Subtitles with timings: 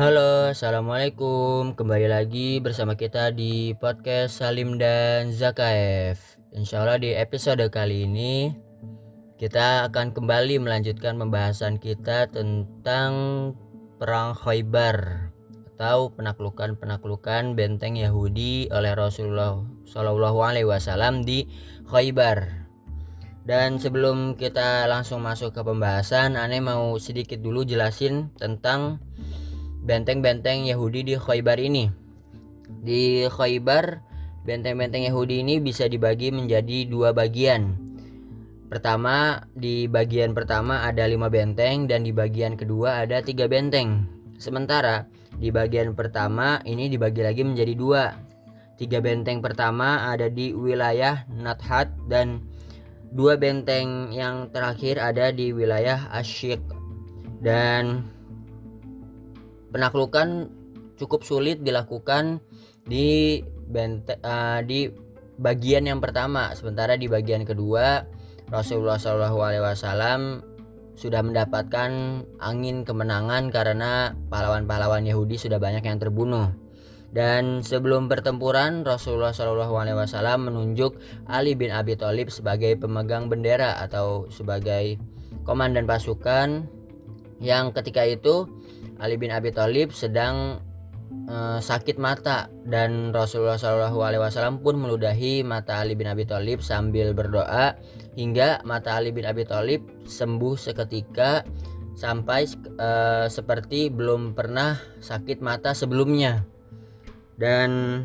[0.00, 1.76] Halo, assalamualaikum.
[1.76, 6.16] Kembali lagi bersama kita di podcast Salim dan Zakaev.
[6.56, 8.48] Insya Allah di episode kali ini
[9.36, 13.12] kita akan kembali melanjutkan pembahasan kita tentang
[14.00, 15.28] perang Khaybar
[15.76, 21.44] atau penaklukan-penaklukan benteng Yahudi oleh Rasulullah Shallallahu Alaihi Wasallam di
[21.92, 22.48] Khaybar.
[23.44, 28.96] Dan sebelum kita langsung masuk ke pembahasan, aneh mau sedikit dulu jelasin tentang
[29.84, 31.88] benteng-benteng Yahudi di Khaybar ini.
[32.84, 34.00] Di Khaybar,
[34.44, 37.76] benteng-benteng Yahudi ini bisa dibagi menjadi dua bagian.
[38.70, 44.06] Pertama, di bagian pertama ada lima benteng dan di bagian kedua ada tiga benteng.
[44.38, 48.04] Sementara di bagian pertama ini dibagi lagi menjadi dua.
[48.78, 52.46] Tiga benteng pertama ada di wilayah Nathat dan
[53.10, 56.62] dua benteng yang terakhir ada di wilayah Asyik.
[57.42, 58.06] Dan
[59.70, 60.50] penaklukan
[61.00, 62.44] cukup sulit dilakukan
[62.84, 63.40] di
[63.70, 64.90] bente, uh, di
[65.40, 66.52] bagian yang pertama.
[66.52, 68.04] Sementara di bagian kedua
[68.52, 70.44] Rasulullah SAW
[71.00, 71.90] sudah mendapatkan
[72.42, 76.52] angin kemenangan karena pahlawan-pahlawan Yahudi sudah banyak yang terbunuh.
[77.10, 79.66] Dan sebelum pertempuran Rasulullah SAW
[80.38, 80.94] menunjuk
[81.26, 84.94] Ali bin Abi Thalib sebagai pemegang bendera atau sebagai
[85.42, 86.70] komandan pasukan
[87.42, 88.46] yang ketika itu
[89.00, 90.60] Ali bin Abi Thalib sedang
[91.26, 97.74] uh, sakit mata dan Rasulullah SAW pun meludahi mata Ali bin Abi Thalib sambil berdoa
[98.14, 101.42] hingga mata Ali bin Abi Thalib sembuh seketika
[101.96, 102.48] sampai
[102.80, 106.44] uh, seperti belum pernah sakit mata sebelumnya.
[107.40, 108.00] Dan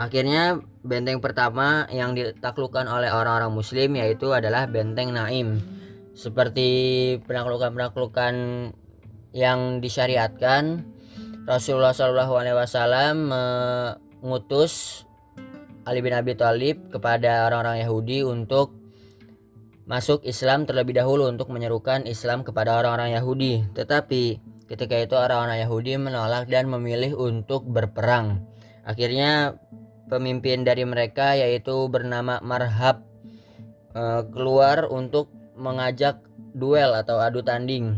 [0.00, 5.60] akhirnya benteng pertama yang ditaklukkan oleh orang-orang muslim yaitu adalah benteng Naim.
[6.16, 6.68] Seperti
[7.28, 8.34] penaklukan-penaklukan
[9.38, 10.82] yang disyariatkan
[11.46, 13.16] Rasulullah Shallallahu Alaihi Wasallam
[14.18, 15.06] mengutus
[15.86, 18.76] Ali bin Abi Thalib kepada orang-orang Yahudi untuk
[19.88, 23.64] masuk Islam terlebih dahulu untuk menyerukan Islam kepada orang-orang Yahudi.
[23.72, 24.22] Tetapi
[24.68, 28.44] ketika itu orang-orang Yahudi menolak dan memilih untuk berperang.
[28.84, 29.56] Akhirnya
[30.12, 33.00] pemimpin dari mereka yaitu bernama Marhab
[33.96, 36.20] eh, keluar untuk mengajak
[36.52, 37.96] duel atau adu tanding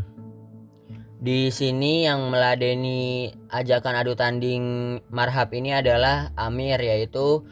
[1.21, 7.45] di sini yang meladeni ajakan adu tanding Marhab ini adalah Amir yaitu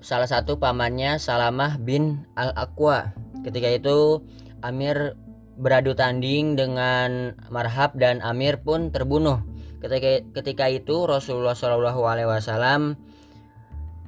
[0.00, 3.12] salah satu pamannya Salamah bin Al-Aqwa.
[3.44, 4.24] Ketika itu
[4.64, 5.12] Amir
[5.60, 9.44] beradu tanding dengan Marhab dan Amir pun terbunuh.
[9.84, 12.96] Ketika ketika itu Rasulullah Shallallahu alaihi wasallam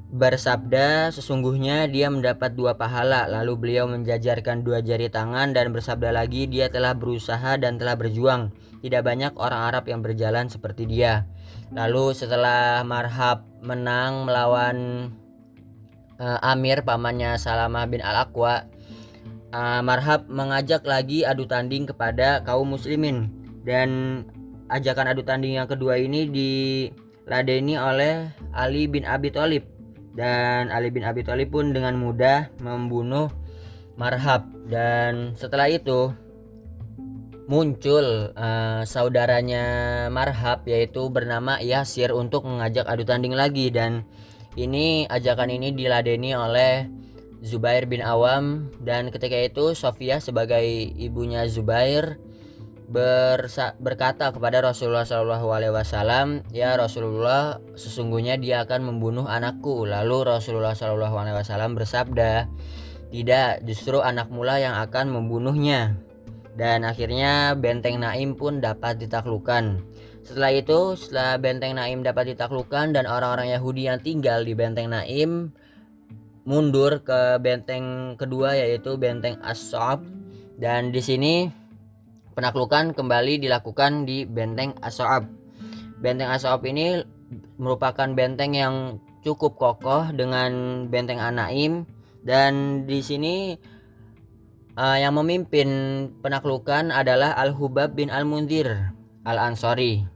[0.08, 3.28] bersabda sesungguhnya dia mendapat dua pahala.
[3.28, 8.48] Lalu beliau menjajarkan dua jari tangan dan bersabda lagi dia telah berusaha dan telah berjuang.
[8.80, 11.28] Tidak banyak orang Arab yang berjalan seperti dia.
[11.74, 15.10] Lalu setelah Marhab menang melawan
[16.16, 18.64] uh, Amir pamannya Salamah bin Al-Aqwa
[19.52, 23.28] uh, Marhab mengajak lagi adu tanding kepada kaum muslimin.
[23.66, 24.24] Dan
[24.72, 29.77] ajakan adu tanding yang kedua ini diladeni oleh Ali bin Abi Thalib
[30.18, 33.30] dan Ali bin Abi Thalib pun dengan mudah membunuh
[33.94, 34.50] Marhab.
[34.66, 36.10] Dan setelah itu
[37.46, 39.64] muncul uh, saudaranya
[40.10, 43.70] Marhab yaitu bernama Yasir untuk mengajak adu tanding lagi.
[43.70, 44.02] Dan
[44.58, 46.90] ini ajakan ini diladeni oleh
[47.38, 48.74] Zubair bin Awam.
[48.82, 50.66] Dan ketika itu Sofia sebagai
[50.98, 52.18] ibunya Zubair
[52.88, 59.84] bersa berkata kepada Rasulullah Shallallahu Alaihi Wasallam, ya Rasulullah, sesungguhnya dia akan membunuh anakku.
[59.84, 62.48] Lalu Rasulullah Shallallahu Alaihi Wasallam bersabda,
[63.12, 66.00] tidak, justru anak mula yang akan membunuhnya.
[66.56, 69.84] Dan akhirnya benteng Naim pun dapat ditaklukkan.
[70.24, 75.52] Setelah itu, setelah benteng Naim dapat ditaklukkan dan orang-orang Yahudi yang tinggal di benteng Naim
[76.48, 80.00] mundur ke benteng kedua yaitu benteng As-Sa'ab
[80.56, 81.52] dan di sini
[82.38, 85.26] penaklukan kembali dilakukan di benteng Asoab.
[85.98, 87.02] Benteng Asoab ini
[87.58, 88.74] merupakan benteng yang
[89.26, 91.82] cukup kokoh dengan benteng Anaim
[92.22, 93.58] dan di sini
[94.78, 95.66] uh, yang memimpin
[96.22, 98.94] penaklukan adalah Al-Hubab bin Al-Mundir
[99.26, 100.06] Al-Ansori.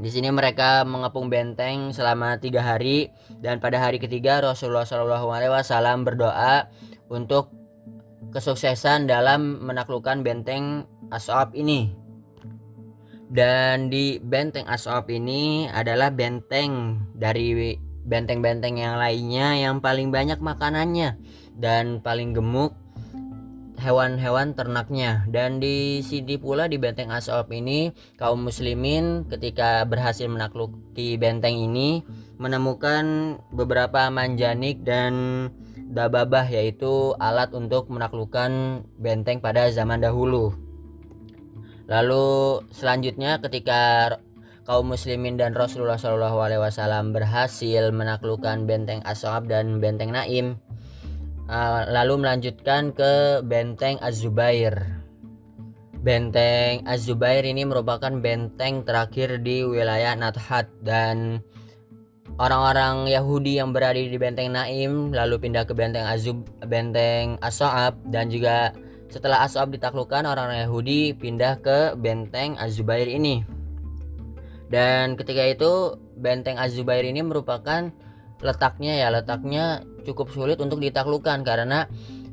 [0.00, 3.12] Di sini mereka mengepung benteng selama tiga hari
[3.44, 6.72] dan pada hari ketiga Rasulullah SAW berdoa
[7.12, 7.52] untuk
[8.32, 11.92] kesuksesan dalam menaklukkan benteng Asop ini.
[13.28, 21.16] Dan di benteng Asop ini adalah benteng dari benteng-benteng yang lainnya yang paling banyak makanannya
[21.54, 22.74] dan paling gemuk
[23.82, 31.18] hewan-hewan ternaknya dan di sini pula di benteng Asob ini kaum muslimin ketika berhasil menakluki
[31.18, 32.06] benteng ini
[32.38, 35.46] menemukan beberapa manjanik dan
[35.92, 40.54] dababah yaitu alat untuk menaklukkan benteng pada zaman dahulu
[41.90, 44.14] lalu selanjutnya ketika
[44.62, 50.58] kaum muslimin dan Rasulullah SAW berhasil menaklukkan benteng Asob dan benteng Naim
[51.90, 55.02] lalu melanjutkan ke benteng Az-Zubair.
[56.02, 61.42] Benteng Az-Zubair ini merupakan benteng terakhir di wilayah Nathat dan
[62.40, 68.32] orang-orang Yahudi yang berada di benteng Naim lalu pindah ke benteng Azub benteng As-Sa'ab dan
[68.32, 68.72] juga
[69.12, 73.44] setelah As-Sa'ab ditaklukkan orang-orang Yahudi pindah ke benteng Az-Zubair ini.
[74.72, 77.92] Dan ketika itu benteng Az-Zubair ini merupakan
[78.40, 81.84] letaknya ya letaknya cukup sulit untuk ditaklukkan karena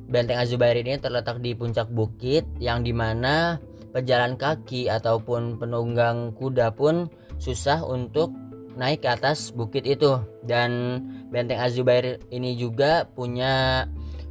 [0.08, 3.60] benteng Az-Zubair ini terletak di puncak bukit yang di mana
[3.92, 7.12] pejalan kaki ataupun penunggang kuda pun
[7.44, 8.32] susah untuk
[8.80, 10.24] naik ke atas bukit itu.
[10.48, 13.84] Dan benteng Az-Zubair ini juga punya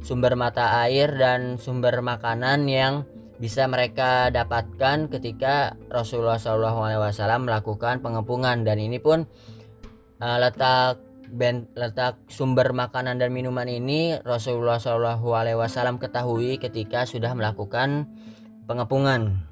[0.03, 3.07] sumber mata air dan sumber makanan yang
[3.39, 9.23] bisa mereka dapatkan ketika Rasulullah SAW melakukan pengepungan dan ini pun
[10.19, 10.99] uh, letak
[11.31, 18.11] ben, letak sumber makanan dan minuman ini Rasulullah SAW ketahui ketika sudah melakukan
[18.67, 19.47] pengepungan.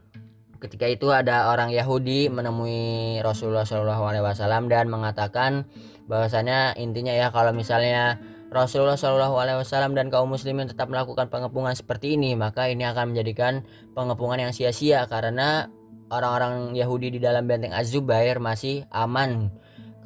[0.58, 5.70] Ketika itu ada orang Yahudi menemui Rasulullah SAW dan mengatakan
[6.10, 8.18] bahwasanya intinya ya kalau misalnya
[8.48, 13.12] Rasulullah Shallallahu Alaihi Wasallam dan kaum muslimin tetap melakukan pengepungan seperti ini, maka ini akan
[13.12, 15.68] menjadikan pengepungan yang sia-sia karena
[16.08, 19.52] orang-orang Yahudi di dalam benteng Az-Zubair masih aman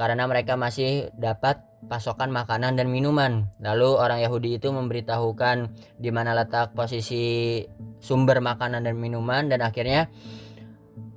[0.01, 3.45] karena mereka masih dapat pasokan makanan dan minuman.
[3.61, 5.69] Lalu orang Yahudi itu memberitahukan
[6.01, 7.61] di mana letak posisi
[8.01, 10.09] sumber makanan dan minuman dan akhirnya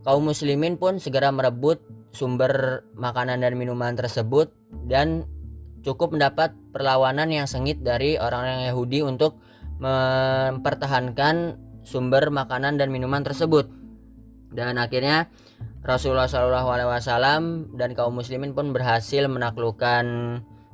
[0.05, 1.81] kaum muslimin pun segera merebut
[2.13, 4.53] sumber makanan dan minuman tersebut
[4.85, 5.25] dan
[5.85, 9.39] cukup mendapat perlawanan yang sengit dari orang-orang Yahudi untuk
[9.79, 13.69] mempertahankan sumber makanan dan minuman tersebut.
[14.55, 15.29] Dan akhirnya
[15.85, 20.05] Rasulullah SAW dan kaum muslimin pun berhasil menaklukkan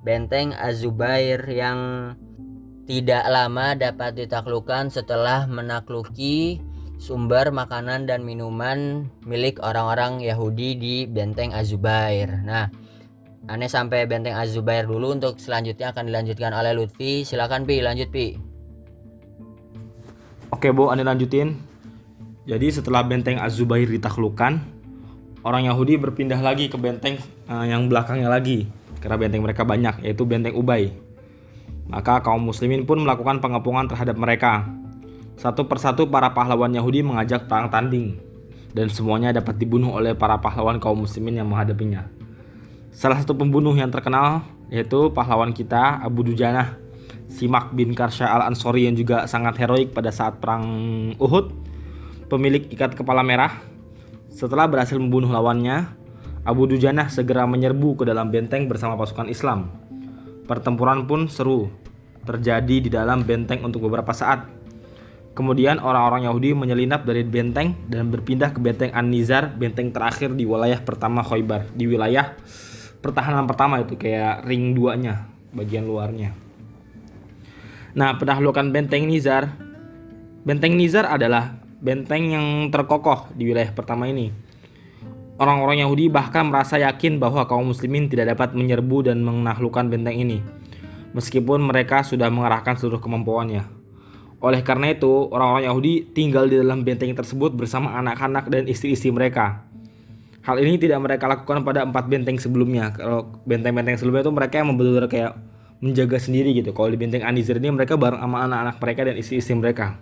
[0.06, 2.12] benteng Az-Zubair yang
[2.86, 6.62] tidak lama dapat ditaklukkan setelah menakluki
[7.00, 12.44] sumber makanan dan minuman milik orang-orang Yahudi di benteng Az-Zubair.
[12.44, 12.68] Nah,
[13.48, 17.24] Aneh sampai benteng Az-Zubair dulu untuk selanjutnya akan dilanjutkan oleh Lutfi.
[17.24, 18.36] Silakan Pi, lanjut Pi.
[20.52, 21.56] Oke, Bu, Aneh lanjutin.
[22.44, 24.60] Jadi setelah benteng Az-Zubair ditaklukkan,
[25.40, 27.16] orang Yahudi berpindah lagi ke benteng
[27.48, 28.68] uh, yang belakangnya lagi
[29.00, 30.92] karena benteng mereka banyak yaitu benteng Ubay.
[31.88, 34.68] Maka kaum muslimin pun melakukan pengepungan terhadap mereka.
[35.40, 38.20] Satu persatu para pahlawan Yahudi mengajak perang tanding
[38.76, 42.19] dan semuanya dapat dibunuh oleh para pahlawan kaum muslimin yang menghadapinya.
[42.90, 46.78] Salah satu pembunuh yang terkenal yaitu pahlawan kita Abu Dujanah
[47.30, 50.66] Simak bin Karsya al-Ansori yang juga sangat heroik pada saat perang
[51.14, 51.54] Uhud.
[52.26, 53.62] Pemilik ikat kepala merah
[54.30, 55.94] setelah berhasil membunuh lawannya
[56.42, 59.70] Abu Dujanah segera menyerbu ke dalam benteng bersama pasukan Islam.
[60.50, 61.70] Pertempuran pun seru
[62.26, 64.50] terjadi di dalam benteng untuk beberapa saat.
[65.30, 70.82] Kemudian orang-orang Yahudi menyelinap dari benteng dan berpindah ke benteng An-Nizar, benteng terakhir di wilayah
[70.82, 72.34] pertama Khoibar, di wilayah
[73.00, 76.32] pertahanan pertama itu kayak ring duanya bagian luarnya.
[77.96, 79.50] Nah, penaklukan benteng Nizar.
[80.46, 84.30] Benteng Nizar adalah benteng yang terkokoh di wilayah pertama ini.
[85.40, 90.38] Orang-orang Yahudi bahkan merasa yakin bahwa kaum muslimin tidak dapat menyerbu dan menaklukkan benteng ini.
[91.16, 93.64] Meskipun mereka sudah mengerahkan seluruh kemampuannya.
[94.40, 99.68] Oleh karena itu, orang-orang Yahudi tinggal di dalam benteng tersebut bersama anak-anak dan istri-istri mereka.
[100.40, 102.96] Hal ini tidak mereka lakukan pada empat benteng sebelumnya.
[102.96, 105.32] Kalau benteng-benteng sebelumnya itu mereka yang benar-benar kayak
[105.84, 106.72] menjaga sendiri gitu.
[106.72, 110.00] Kalau di benteng Anizir ini mereka bareng sama anak-anak mereka dan istri-istri mereka.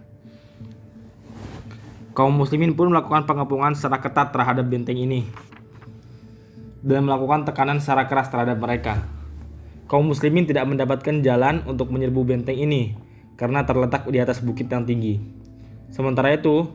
[2.15, 5.23] Kaum muslimin pun melakukan pengepungan secara ketat terhadap benteng ini
[6.83, 9.07] dan melakukan tekanan secara keras terhadap mereka.
[9.87, 12.95] Kaum muslimin tidak mendapatkan jalan untuk menyerbu benteng ini
[13.39, 15.23] karena terletak di atas bukit yang tinggi.
[15.95, 16.69] Sementara itu,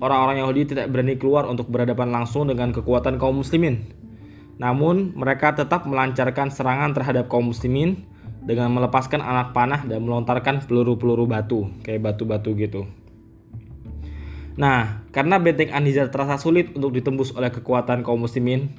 [0.00, 3.84] orang-orang Yahudi tidak berani keluar untuk berhadapan langsung dengan kekuatan kaum muslimin.
[4.56, 8.04] Namun, mereka tetap melancarkan serangan terhadap kaum muslimin
[8.44, 12.88] dengan melepaskan anak panah dan melontarkan peluru-peluru batu, kayak batu-batu gitu.
[14.60, 18.72] Nah, karena benteng An-Nizar terasa sulit untuk ditembus oleh kekuatan kaum muslimin,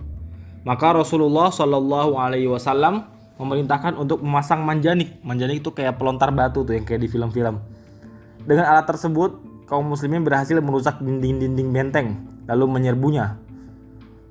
[0.61, 3.09] maka Rasulullah Shallallahu alaihi wasallam
[3.41, 5.17] memerintahkan untuk memasang manjanik.
[5.25, 7.57] Manjanik itu kayak pelontar batu tuh yang kayak di film-film.
[8.45, 13.39] Dengan alat tersebut, kaum muslimin berhasil merusak dinding-dinding benteng, lalu menyerbunya.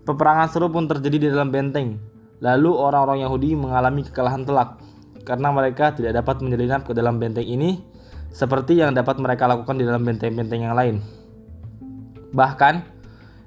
[0.04, 1.96] Peperangan seru pun terjadi di dalam benteng.
[2.44, 4.76] Lalu orang-orang Yahudi mengalami kekalahan telak
[5.24, 7.80] karena mereka tidak dapat menyelinap ke dalam benteng ini
[8.32, 11.00] seperti yang dapat mereka lakukan di dalam benteng-benteng yang lain.
[12.36, 12.74] Bahkan,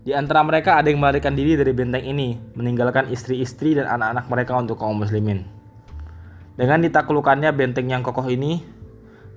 [0.01, 4.53] di antara mereka ada yang melarikan diri dari benteng ini, meninggalkan istri-istri dan anak-anak mereka
[4.57, 5.45] untuk kaum muslimin.
[6.57, 8.62] Dengan ditaklukannya benteng yang kokoh ini,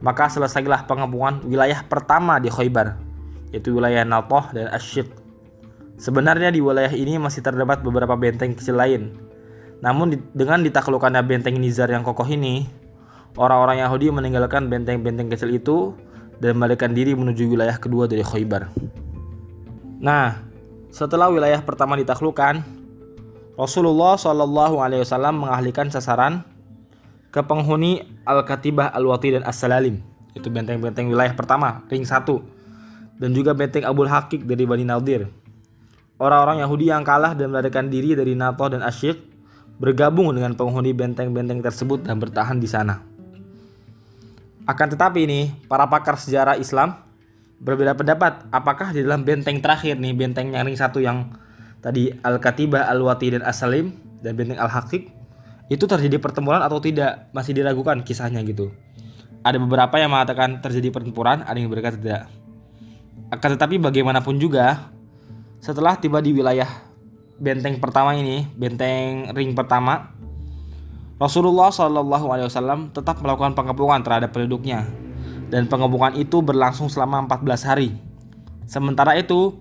[0.05, 2.97] maka selesailah pengepungan wilayah pertama di Khaybar,
[3.53, 5.27] yaitu wilayah Naltoh dan Ashik
[5.97, 9.17] Sebenarnya di wilayah ini masih terdapat beberapa benteng kecil lain.
[9.81, 12.69] Namun dengan ditaklukkannya benteng Nizar yang kokoh ini,
[13.41, 15.97] orang-orang Yahudi meninggalkan benteng-benteng kecil itu
[16.37, 18.69] dan melarikan diri menuju wilayah kedua dari Khaybar.
[19.97, 20.37] Nah,
[20.93, 22.61] setelah wilayah pertama ditaklukkan,
[23.57, 26.45] Rasulullah Shallallahu Alaihi Wasallam mengalihkan sasaran
[27.31, 30.01] ke penghuni Al-Katibah Al-Wati dan As-Salalim,
[30.37, 32.25] itu benteng-benteng wilayah pertama, ring 1,
[33.17, 35.33] dan juga benteng Abul Hakik dari Bani Nadir.
[36.17, 39.21] Orang-orang Yahudi yang kalah dan melarikan diri dari NATO dan Asyik
[39.77, 43.05] bergabung dengan penghuni benteng-benteng tersebut dan bertahan di sana.
[44.65, 46.97] Akan tetapi ini, para pakar sejarah Islam
[47.61, 51.33] berbeda pendapat apakah di dalam benteng terakhir nih, benteng yang ring satu yang
[51.81, 55.16] tadi Al-Katibah, Al-Wati dan As-Salim dan benteng Al-Hakik
[55.67, 58.71] itu terjadi pertempuran atau tidak masih diragukan kisahnya gitu.
[59.43, 62.27] Ada beberapa yang mengatakan terjadi pertempuran, ada yang berkata tidak.
[63.31, 64.91] Akan tetapi bagaimanapun juga,
[65.59, 66.67] setelah tiba di wilayah
[67.39, 70.15] benteng pertama ini, benteng ring pertama,
[71.17, 74.85] Rasulullah Shallallahu Alaihi Wasallam tetap melakukan pengepungan terhadap penduduknya
[75.49, 77.91] dan pengepungan itu berlangsung selama 14 hari.
[78.67, 79.55] Sementara itu,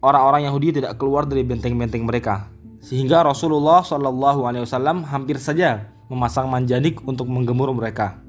[0.00, 6.48] orang-orang Yahudi tidak keluar dari benteng-benteng mereka, sehingga Rasulullah Shallallahu Alaihi Wasallam hampir saja memasang
[6.48, 8.22] manjanik untuk menggemur mereka.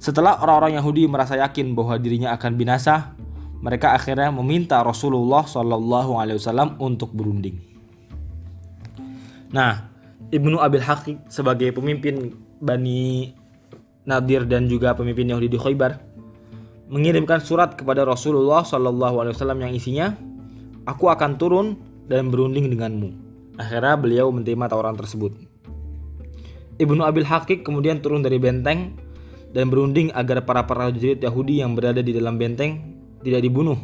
[0.00, 3.12] Setelah orang-orang Yahudi merasa yakin bahwa dirinya akan binasa,
[3.60, 7.60] mereka akhirnya meminta Rasulullah Shallallahu Alaihi Wasallam untuk berunding.
[9.52, 9.92] Nah,
[10.32, 13.34] Ibnu Abil Hakik sebagai pemimpin Bani
[14.08, 16.00] Nadir dan juga pemimpin Yahudi di Khaybar
[16.90, 20.06] mengirimkan surat kepada Rasulullah Shallallahu Alaihi Wasallam yang isinya,
[20.88, 21.66] aku akan turun
[22.10, 23.29] dan berunding denganmu.
[23.60, 25.36] Akhirnya beliau menerima tawaran tersebut.
[26.80, 28.96] Ibnu Abil Hakik kemudian turun dari benteng
[29.52, 33.76] dan berunding agar para prajurit Yahudi yang berada di dalam benteng tidak dibunuh.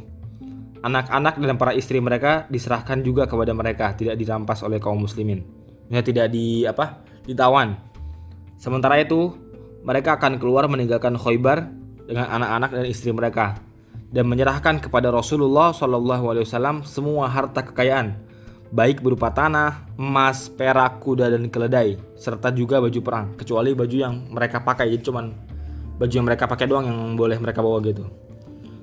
[0.80, 5.45] Anak-anak dan para istri mereka diserahkan juga kepada mereka, tidak dirampas oleh kaum muslimin.
[5.92, 7.04] Ya, tidak di apa?
[7.26, 7.75] ditawan.
[8.56, 9.35] Sementara itu,
[9.83, 11.68] mereka akan keluar meninggalkan Khaybar
[12.06, 13.59] dengan anak-anak dan istri mereka
[14.14, 18.14] dan menyerahkan kepada Rasulullah Wasallam semua harta kekayaan,
[18.70, 24.14] baik berupa tanah, emas, perak, kuda dan keledai, serta juga baju perang, kecuali baju yang
[24.30, 24.90] mereka pakai.
[24.90, 25.26] Jadi cuman
[25.96, 28.06] baju yang mereka pakai doang yang boleh mereka bawa gitu.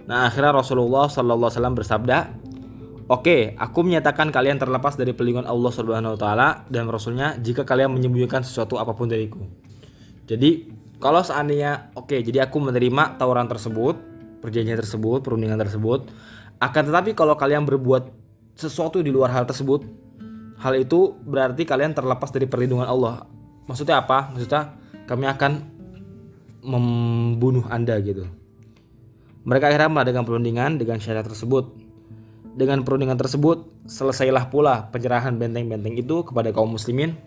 [0.07, 2.17] Nah akhirnya Rasulullah Wasallam bersabda,
[3.11, 7.91] Oke, aku menyatakan kalian terlepas dari pelindungan Allah Subhanahu Wa Taala dan Rasulnya jika kalian
[7.91, 9.43] menyembunyikan sesuatu apa pun dariku.
[10.23, 10.71] Jadi
[11.03, 13.99] kalau seandainya oke, jadi aku menerima tawaran tersebut,
[14.39, 16.07] perjanjian tersebut, perundingan tersebut.
[16.63, 18.22] Akan tetapi kalau kalian berbuat
[18.53, 19.86] sesuatu di luar hal tersebut,
[20.62, 23.25] hal itu berarti kalian terlepas dari perlindungan Allah.
[23.65, 24.31] Maksudnya apa?
[24.33, 24.77] Maksudnya
[25.10, 25.51] kami akan
[26.63, 28.24] membunuh Anda gitu.
[29.43, 31.75] Mereka akhirnya mengadakan perundingan dengan syarat tersebut.
[32.53, 37.17] Dengan perundingan tersebut, selesailah pula penyerahan benteng-benteng itu kepada kaum muslimin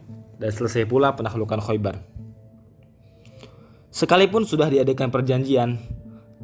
[0.41, 2.01] dan selesai pula penaklukan Khaybar.
[3.91, 5.81] Sekalipun sudah diadakan perjanjian,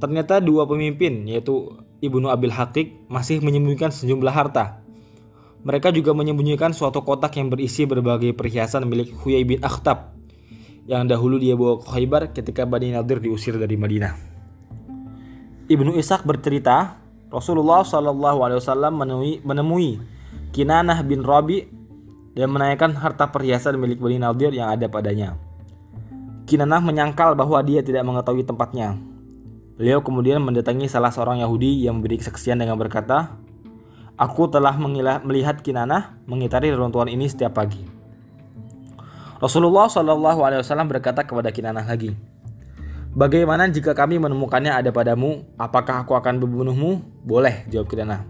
[0.01, 4.83] ternyata dua pemimpin yaitu Ibnu Abil Hakik masih menyembunyikan sejumlah harta.
[5.63, 10.11] Mereka juga menyembunyikan suatu kotak yang berisi berbagai perhiasan milik Huyai bin Akhtab
[10.91, 14.19] yang dahulu dia bawa ke Khaybar ketika Bani Nadir diusir dari Madinah.
[15.71, 16.99] Ibnu Ishaq bercerita,
[17.31, 20.03] Rasulullah Wasallam menemui, menemui
[20.51, 21.65] Kinanah bin Rabi
[22.35, 25.39] dan menanyakan harta perhiasan milik Bani Nadir yang ada padanya.
[26.51, 29.12] Kinanah menyangkal bahwa dia tidak mengetahui tempatnya.
[29.83, 33.35] Beliau kemudian mendatangi salah seorang Yahudi yang memberi kesaksian dengan berkata,
[34.15, 37.83] Aku telah melihat Kinanah mengitari reruntuhan ini setiap pagi.
[39.43, 42.15] Rasulullah Wasallam berkata kepada Kinanah lagi,
[43.11, 45.51] Bagaimana jika kami menemukannya ada padamu?
[45.59, 47.03] Apakah aku akan membunuhmu?
[47.27, 48.23] Boleh, jawab Kirana.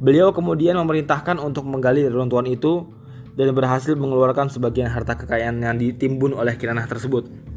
[0.00, 2.88] Beliau kemudian memerintahkan untuk menggali reruntuhan itu
[3.36, 7.47] dan berhasil mengeluarkan sebagian harta kekayaan yang ditimbun oleh Kinanah tersebut.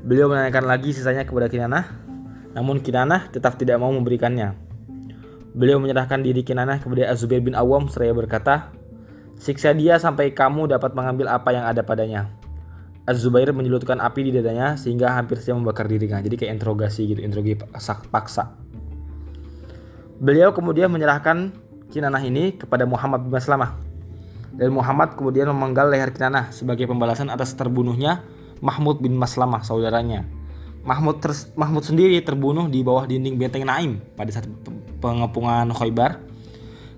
[0.00, 1.84] Beliau menanyakan lagi sisanya kepada Kinanah,
[2.56, 4.56] namun Kinanah tetap tidak mau memberikannya.
[5.52, 8.72] Beliau menyerahkan diri Kinanah kepada Azubair bin Awam seraya berkata,
[9.40, 12.28] Siksa dia sampai kamu dapat mengambil apa yang ada padanya.
[13.08, 16.20] Az-Zubair menyelutkan api di dadanya sehingga hampir siap membakar dirinya.
[16.20, 17.56] Jadi kayak interogasi gitu, interogasi
[18.12, 18.52] paksa.
[20.20, 21.56] Beliau kemudian menyerahkan
[21.88, 23.80] Kinanah ini kepada Muhammad bin Maslamah.
[24.54, 28.20] Dan Muhammad kemudian memenggal leher Kinanah sebagai pembalasan atas terbunuhnya
[28.60, 30.24] Mahmud bin Maslamah saudaranya.
[30.80, 34.48] Mahmud ter Mahmud sendiri terbunuh di bawah dinding benteng Naim pada saat
[35.00, 36.20] pengepungan Khaybar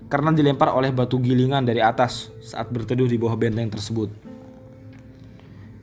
[0.07, 4.13] karena dilempar oleh batu gilingan dari atas saat berteduh di bawah benteng tersebut.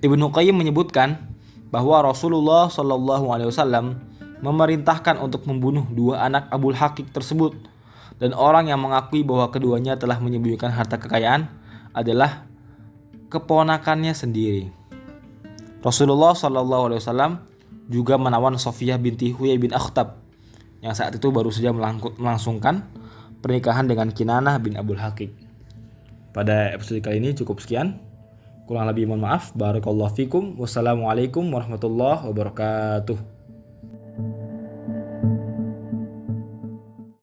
[0.01, 1.29] Ibnu Qayyim menyebutkan
[1.69, 4.01] bahwa Rasulullah Shallallahu Alaihi Wasallam
[4.41, 7.53] memerintahkan untuk membunuh dua anak Abul Hakik tersebut
[8.17, 11.53] dan orang yang mengakui bahwa keduanya telah menyembunyikan harta kekayaan
[11.93, 12.49] adalah
[13.29, 14.80] keponakannya sendiri.
[15.81, 17.33] Rasulullah Shallallahu Alaihi Wasallam
[17.89, 20.21] juga menawan Sofiyah binti Huyai bin Akhtab
[20.81, 21.73] yang saat itu baru saja
[22.17, 22.89] melangsungkan
[23.41, 25.33] pernikahan dengan Kinanah bin Abdul Hakik.
[26.37, 28.01] Pada episode kali ini cukup sekian.
[28.69, 29.51] Kurang lebih mohon maaf.
[29.57, 30.55] Barakallahu fikum.
[30.61, 33.40] Wassalamualaikum warahmatullahi wabarakatuh.